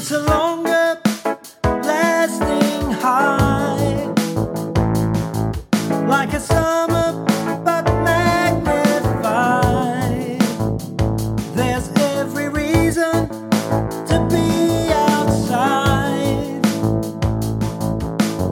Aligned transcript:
It's 0.00 0.12
a 0.12 0.20
longer 0.20 0.96
lasting 1.64 2.92
high, 3.02 4.06
like 6.06 6.32
a 6.34 6.38
summer 6.38 7.24
but 7.64 7.84
magnified. 8.04 9.18
There's 11.56 11.90
every 11.96 12.48
reason 12.48 13.28
to 14.06 14.28
be 14.30 14.92
outside 14.92 16.64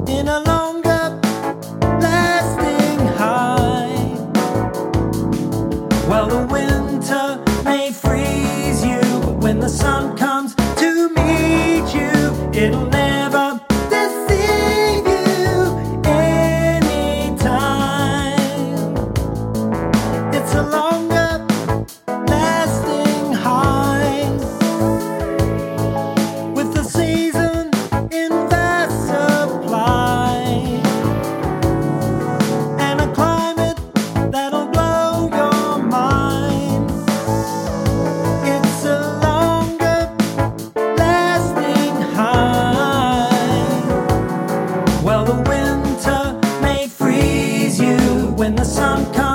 in 0.09 0.27
a 0.27 0.41
longer 0.41 1.21
lasting 2.01 3.07
high. 3.21 4.19
Well, 6.09 6.27
the 6.27 6.45
winter 6.51 7.41
may 7.65 7.93
freeze 7.93 8.85
you, 8.85 9.01
but 9.25 9.37
when 9.37 9.61
the 9.61 9.69
sun 9.69 10.17
comes 10.17 10.26
when 48.47 48.55
the 48.55 48.65
sun 48.65 49.13
comes. 49.13 49.26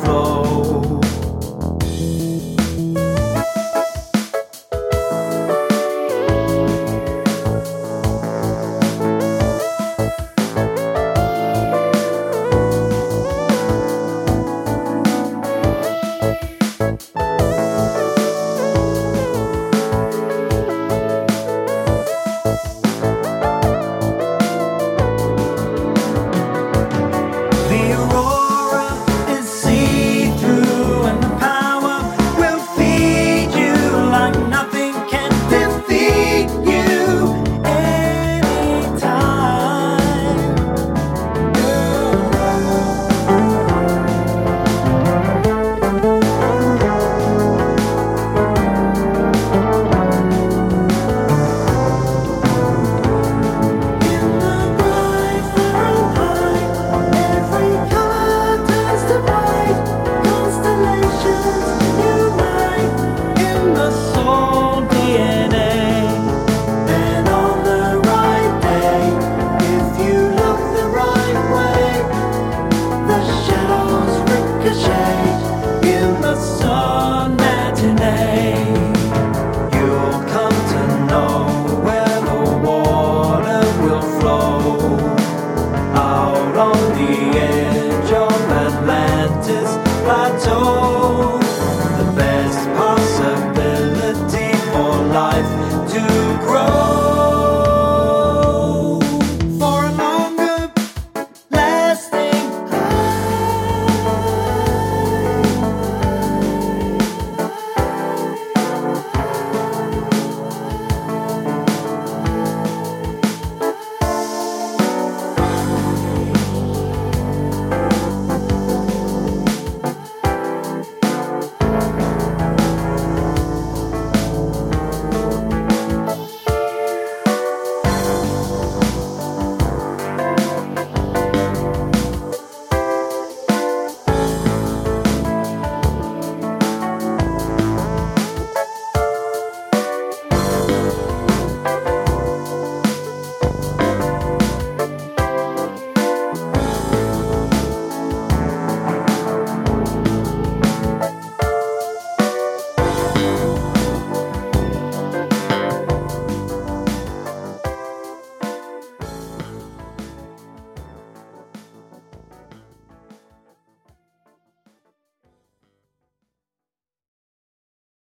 floor. 0.00 0.31